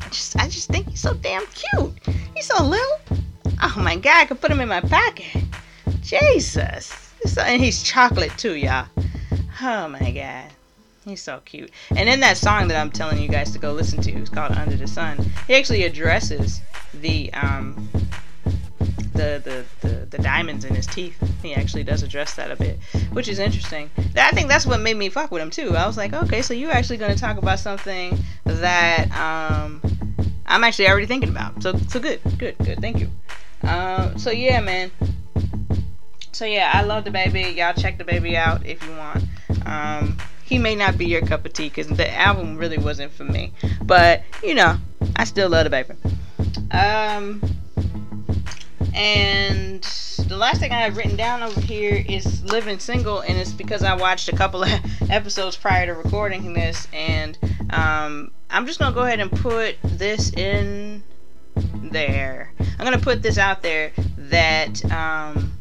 [0.00, 1.92] I just, I just think he's so damn cute.
[2.34, 2.98] He's so little.
[3.62, 5.44] Oh my god, I could put him in my pocket.
[6.00, 7.07] Jesus.
[7.38, 8.86] And he's chocolate too, y'all.
[9.60, 10.52] Oh my god.
[11.04, 11.70] He's so cute.
[11.96, 14.52] And in that song that I'm telling you guys to go listen to, it's called
[14.52, 16.60] Under the Sun, he actually addresses
[16.94, 17.88] the um
[19.18, 19.42] the,
[19.82, 21.16] the, the, the diamonds in his teeth.
[21.42, 22.78] He actually does address that a bit,
[23.12, 23.90] which is interesting.
[24.16, 25.76] I think that's what made me fuck with him too.
[25.76, 29.82] I was like, okay, so you're actually going to talk about something that um,
[30.46, 31.60] I'm actually already thinking about.
[31.62, 32.78] So so good, good, good.
[32.80, 33.10] Thank you.
[33.62, 34.92] Uh, so yeah, man.
[36.38, 37.56] So yeah, I love DaBaby.
[37.56, 39.24] Y'all check DaBaby out if you want.
[39.66, 43.24] Um, he may not be your cup of tea because the album really wasn't for
[43.24, 43.52] me.
[43.82, 44.76] But you know,
[45.16, 45.96] I still love DaBaby.
[46.72, 47.42] Um,
[48.94, 49.82] and
[50.28, 53.82] the last thing I have written down over here is living single, and it's because
[53.82, 54.70] I watched a couple of
[55.10, 57.36] episodes prior to recording this, and
[57.70, 61.02] um, I'm just gonna go ahead and put this in
[61.82, 62.52] there.
[62.78, 65.57] I'm gonna put this out there that um,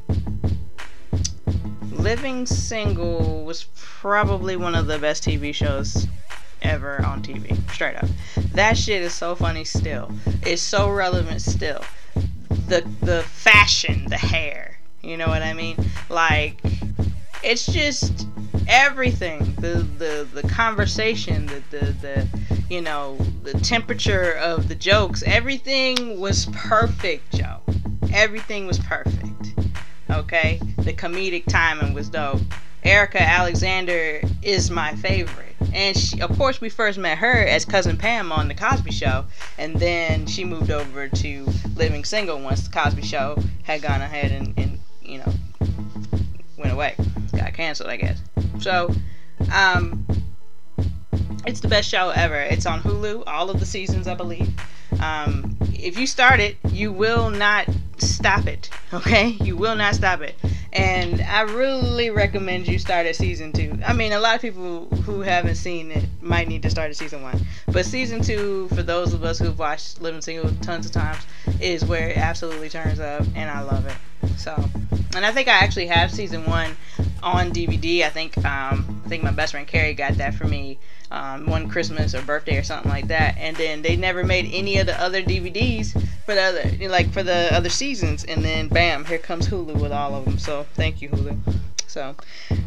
[2.08, 6.08] Living Single was probably one of the best TV shows
[6.62, 7.54] ever on TV.
[7.74, 8.08] Straight up.
[8.54, 10.10] That shit is so funny still.
[10.42, 11.84] It's so relevant still.
[12.70, 14.78] The the fashion, the hair.
[15.02, 15.76] You know what I mean?
[16.10, 16.62] Like
[17.44, 18.26] it's just
[18.70, 19.54] everything.
[19.60, 22.28] The the the conversation, the the, the
[22.70, 27.60] you know, the temperature of the jokes, everything was perfect, Joe.
[28.14, 29.56] Everything was perfect.
[30.10, 30.62] Okay?
[30.88, 32.40] The comedic timing was dope.
[32.82, 35.54] Erika Alexander is my favorite.
[35.74, 39.26] And she, of course, we first met her as Cousin Pam on The Cosby Show.
[39.58, 44.32] And then she moved over to Living Single once The Cosby Show had gone ahead
[44.32, 45.34] and, and you know,
[46.58, 46.96] went away.
[47.36, 48.22] Got canceled, I guess.
[48.62, 48.90] So,
[49.54, 50.08] um,
[51.46, 52.40] it's the best show ever.
[52.40, 54.50] It's on Hulu, all of the seasons, I believe.
[55.02, 58.70] Um, if you start it, you will not stop it.
[58.94, 60.36] Okay, you will not stop it.
[60.72, 63.78] And I really recommend you start at season two.
[63.86, 66.96] I mean, a lot of people who haven't seen it might need to start at
[66.96, 70.94] season one, but season two, for those of us who've watched Living Single tons of
[70.94, 71.22] times,
[71.60, 73.98] is where it absolutely turns up, and I love it.
[74.38, 74.56] So,
[75.16, 76.76] and I think I actually have season one
[77.24, 78.04] on DVD.
[78.04, 80.78] I think um, I think my best friend Carrie got that for me
[81.12, 83.38] um, one Christmas or birthday or something like that.
[83.38, 85.92] And then they never made any of the other DVDs
[86.26, 88.24] for the other like for the other seasons.
[88.26, 90.38] And then bam, here comes Hulu with all of them.
[90.38, 91.38] So thank you Hulu.
[91.88, 92.16] So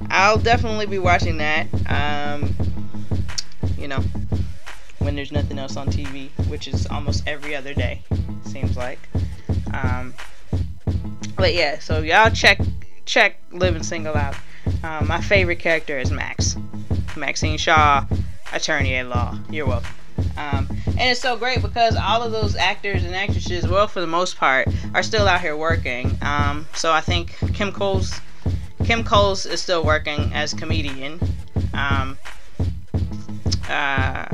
[0.09, 1.67] I'll definitely be watching that.
[1.89, 2.55] Um,
[3.79, 4.03] you know,
[4.99, 8.03] when there's nothing else on TV, which is almost every other day,
[8.45, 8.99] seems like.
[9.73, 10.15] Um,
[11.41, 12.61] but yeah, so y'all check
[13.07, 14.37] check Living Single out.
[14.85, 16.57] Um, my favorite character is Max.
[17.17, 18.05] Maxine Shaw,
[18.53, 19.39] attorney at law.
[19.49, 19.95] You're welcome.
[20.37, 24.07] Um, and it's so great because all of those actors and actresses, well, for the
[24.07, 26.17] most part, are still out here working.
[26.21, 28.21] Um, so I think Kim Coles,
[28.85, 31.19] Kim Coles is still working as comedian.
[31.73, 32.19] Um,
[33.69, 34.27] uh,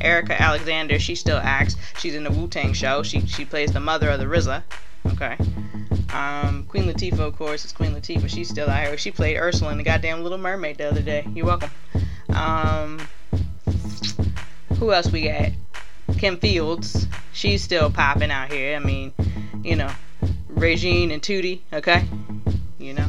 [0.00, 1.74] Erika Alexander, she still acts.
[1.98, 3.02] She's in the Wu Tang show.
[3.02, 4.62] She she plays the mother of the RZA.
[5.12, 5.36] Okay.
[6.12, 8.28] Um, Queen Latifah, of course, is Queen Latifah.
[8.28, 8.98] She's still out here.
[8.98, 11.26] She played Ursula in the goddamn Little Mermaid the other day.
[11.34, 11.70] You're welcome.
[12.30, 13.00] Um,
[14.78, 15.50] who else we got?
[16.18, 17.06] Kim Fields.
[17.32, 18.74] She's still popping out here.
[18.74, 19.12] I mean,
[19.62, 19.90] you know,
[20.48, 22.04] Regine and Tootie, okay?
[22.78, 23.08] You know.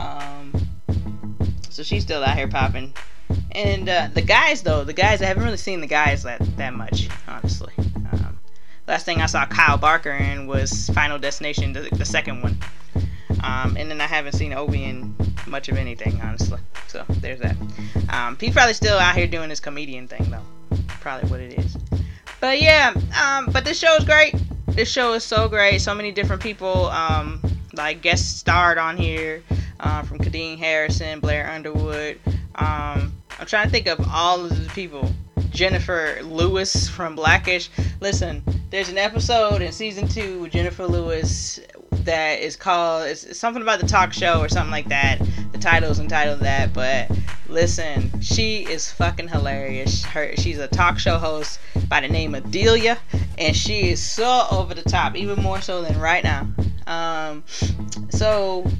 [0.00, 0.52] Um,
[1.70, 2.92] so she's still out here popping.
[3.52, 6.74] And uh, the guys, though, the guys, I haven't really seen the guys that, that
[6.74, 7.72] much, honestly.
[8.86, 12.56] Last thing I saw Kyle Barker in was Final Destination, the, the second one.
[13.42, 15.14] Um, and then I haven't seen Obi in
[15.46, 16.58] much of anything, honestly.
[16.88, 17.56] So there's that.
[18.10, 20.76] Um, he's probably still out here doing his comedian thing, though.
[21.00, 21.76] Probably what it is.
[22.40, 24.34] But yeah, um, but this show is great.
[24.68, 25.80] This show is so great.
[25.80, 27.40] So many different people, um,
[27.74, 29.42] like guest starred on here,
[29.80, 32.20] uh, from Kadeem Hardison, Blair Underwood.
[32.54, 35.10] Um, I'm trying to think of all of the people.
[35.50, 37.70] Jennifer Lewis from Blackish.
[38.00, 38.42] Listen,
[38.76, 41.58] there's an episode in season two with Jennifer Lewis
[42.04, 45.18] that is called it's something about the talk show or something like that.
[45.52, 47.10] The title is entitled that, but
[47.48, 50.04] listen, she is fucking hilarious.
[50.04, 51.58] Her she's a talk show host
[51.88, 52.98] by the name of Delia,
[53.38, 56.46] and she is so over the top, even more so than right now.
[56.86, 57.44] Um,
[58.10, 58.70] so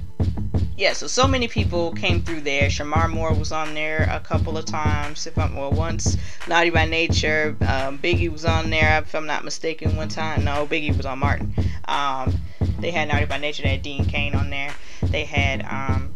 [0.76, 2.68] yeah, so so many people came through there.
[2.68, 5.26] Shemar Moore was on there a couple of times.
[5.26, 8.98] If I'm well, once Naughty by Nature, um, Biggie was on there.
[8.98, 10.44] If I'm not mistaken, one time.
[10.44, 11.54] No, Biggie was on Martin.
[11.86, 12.38] Um,
[12.78, 13.62] they had Naughty by Nature.
[13.62, 14.74] They had Dean Cain on there.
[15.02, 16.14] They had um,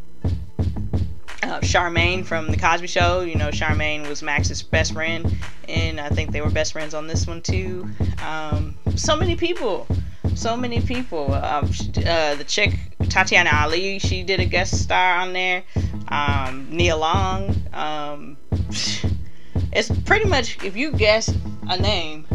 [1.42, 3.23] uh, Charmaine from the Cosby Show.
[3.23, 5.35] You know, Charmaine was Max's best friend,
[5.70, 7.88] and I think they were best friends on this one too.
[8.23, 9.87] Um, so many people
[10.35, 11.35] so many people.
[11.35, 11.70] Um,
[12.07, 12.75] uh, the chick
[13.11, 15.64] Tatiana Ali, she did a guest star on there.
[16.09, 17.55] Um, Nia Long.
[17.73, 18.37] Um,
[19.72, 21.35] it's pretty much if you guess
[21.68, 22.26] a name,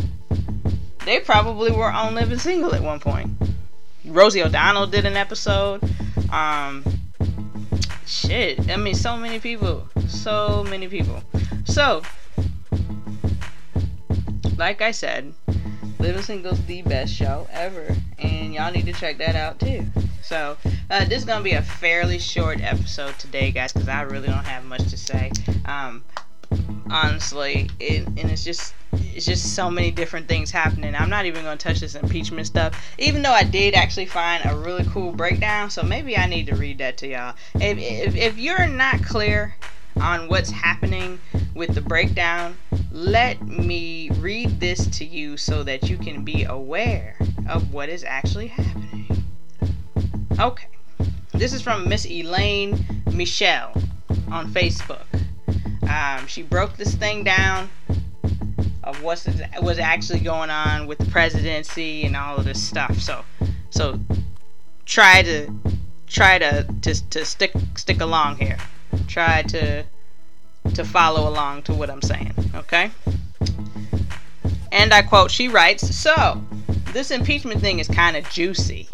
[1.06, 3.30] they probably were on Living Single at one point.
[4.06, 5.82] Rosie O'Donnell did an episode.
[6.32, 6.84] Um,
[8.06, 11.24] shit, I mean, so many people, so many people.
[11.66, 12.02] So,
[14.58, 15.34] like I said,
[16.00, 19.86] Living Single's the best show ever, and y'all need to check that out too.
[20.26, 20.58] So,
[20.90, 24.44] uh, this is gonna be a fairly short episode today, guys, because I really don't
[24.44, 25.32] have much to say.
[25.66, 26.04] Um,
[26.90, 30.96] honestly, it, and it's just it's just so many different things happening.
[30.96, 34.56] I'm not even gonna touch this impeachment stuff, even though I did actually find a
[34.56, 35.70] really cool breakdown.
[35.70, 37.36] So maybe I need to read that to y'all.
[37.54, 39.54] If if, if you're not clear
[40.02, 41.20] on what's happening
[41.54, 42.58] with the breakdown,
[42.92, 47.16] let me read this to you so that you can be aware
[47.48, 49.25] of what is actually happening.
[50.40, 50.68] Okay.
[51.32, 53.74] This is from Miss Elaine Michelle
[54.30, 55.06] on Facebook.
[55.90, 57.70] Um, she broke this thing down
[58.84, 59.28] of what's
[59.62, 63.00] was actually going on with the presidency and all of this stuff.
[63.00, 63.24] So,
[63.70, 64.00] so
[64.86, 65.50] try to
[66.08, 68.58] try to to, to stick stick along here.
[69.08, 69.84] Try to
[70.74, 72.34] to follow along to what I'm saying.
[72.54, 72.92] Okay.
[74.72, 76.44] And I quote, she writes, So,
[76.92, 78.90] this impeachment thing is kind of juicy.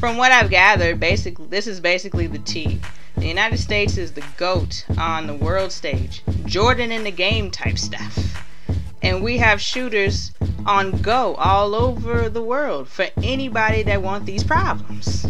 [0.00, 2.80] From what I've gathered, basically, this is basically the tea.
[3.18, 7.76] The United States is the GOAT on the world stage, Jordan in the game type
[7.76, 8.42] stuff.
[9.02, 10.32] And we have shooters
[10.64, 15.26] on go all over the world for anybody that want these problems.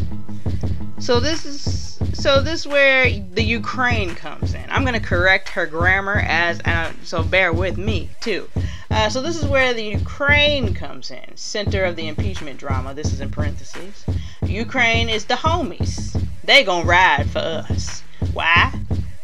[1.00, 4.64] So this is so this is where the Ukraine comes in.
[4.68, 8.48] I'm gonna correct her grammar as uh, so bear with me too.
[8.90, 12.92] Uh, so this is where the Ukraine comes in, center of the impeachment drama.
[12.92, 14.04] This is in parentheses.
[14.44, 16.20] Ukraine is the homies.
[16.42, 18.02] They gonna ride for us.
[18.32, 18.72] Why?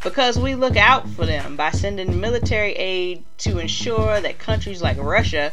[0.04, 4.98] Because we look out for them by sending military aid to ensure that countries like
[4.98, 5.50] Russia,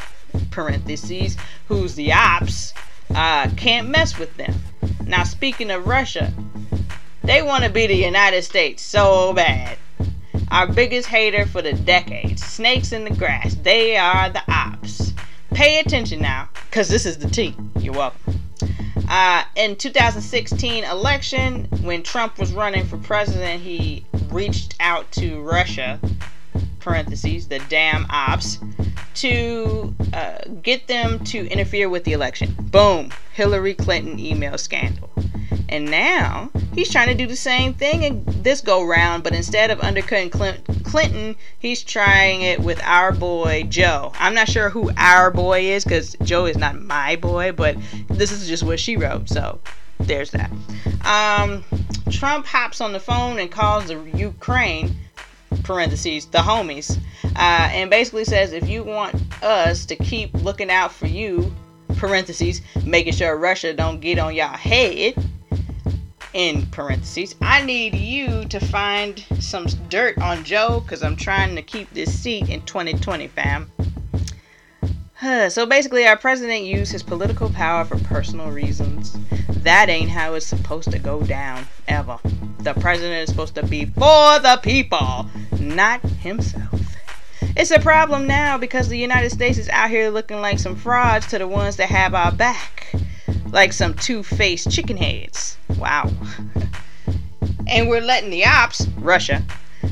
[0.52, 1.36] parentheses,
[1.68, 2.74] who's the ops,
[3.16, 4.54] uh, can't mess with them.
[5.08, 6.32] Now, speaking of Russia,
[7.24, 9.78] they want to be the United States so bad.
[10.54, 12.44] Our biggest hater for the decades.
[12.44, 13.56] Snakes in the grass.
[13.56, 15.12] They are the ops.
[15.52, 17.56] Pay attention now, because this is the tea.
[17.80, 18.40] You're welcome.
[19.10, 26.00] Uh, in 2016 election, when Trump was running for president, he reached out to Russia,
[26.80, 28.60] parentheses, the damn ops,
[29.16, 32.56] to uh, get them to interfere with the election.
[32.60, 35.10] Boom, Hillary Clinton email scandal.
[35.70, 39.72] And now he's trying to do the same thing and this go round, but instead
[39.72, 44.12] of undercutting Clinton, he's trying it with our boy Joe.
[44.20, 47.76] I'm not sure who our boy is because Joe is not my boy, but
[48.10, 49.30] this is just what she wrote.
[49.30, 49.60] So
[50.00, 50.52] there's that.
[51.06, 51.64] Um,
[52.12, 54.96] Trump hops on the phone and calls the Ukraine
[55.64, 56.98] parentheses the homies
[57.36, 61.54] uh, and basically says if you want us to keep looking out for you
[61.96, 65.14] parentheses making sure russia don't get on y'all head
[66.34, 67.36] in parentheses.
[67.42, 72.14] I need you to find some dirt on Joe because I'm trying to keep this
[72.14, 73.72] seat in 2020, fam.
[75.50, 79.16] so basically, our president used his political power for personal reasons.
[79.50, 82.20] That ain't how it's supposed to go down, ever.
[82.60, 85.30] The president is supposed to be for the people,
[85.60, 86.82] not himself.
[87.56, 91.28] It's a problem now because the United States is out here looking like some frauds
[91.28, 92.94] to the ones that have our back
[93.54, 95.58] like some two faced chicken heads.
[95.84, 96.10] Wow.
[97.68, 99.44] and we're letting the ops, Russia,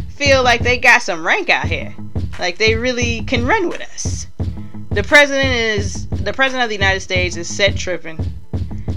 [0.07, 1.93] feel like they got some rank out here.
[2.39, 4.27] Like they really can run with us.
[4.91, 8.17] The president is the president of the United States is set tripping.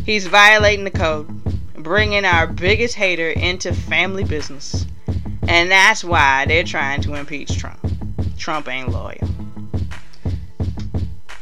[0.06, 1.26] He's violating the code,
[1.82, 4.86] bringing our biggest hater into family business.
[5.48, 7.80] And that's why they're trying to impeach Trump.
[8.38, 9.28] Trump ain't loyal.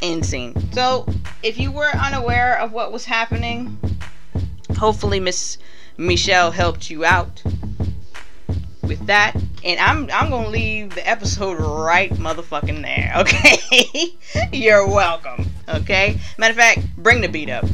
[0.01, 0.55] End scene.
[0.73, 1.07] So,
[1.43, 3.79] if you were unaware of what was happening,
[4.77, 5.59] hopefully Miss
[5.97, 7.43] Michelle helped you out
[8.83, 9.35] with that.
[9.65, 14.15] And I'm I'm gonna leave the episode right motherfucking there, okay?
[14.53, 15.51] You're welcome.
[15.69, 16.19] Okay?
[16.39, 17.65] Matter of fact, bring the beat up.